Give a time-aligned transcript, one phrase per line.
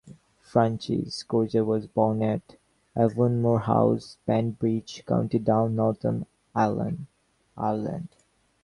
[0.39, 2.55] Francis Crozier was born at
[2.95, 8.07] Avonmore House, Banbridge, County Down, Northern Ireland.